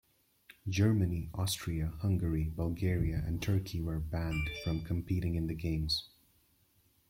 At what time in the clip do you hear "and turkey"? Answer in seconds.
3.23-3.81